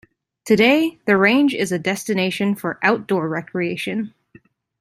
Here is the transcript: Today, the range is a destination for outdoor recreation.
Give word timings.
Today, 0.45 0.99
the 1.05 1.15
range 1.15 1.53
is 1.53 1.71
a 1.71 1.77
destination 1.77 2.55
for 2.55 2.79
outdoor 2.81 3.29
recreation. 3.29 4.15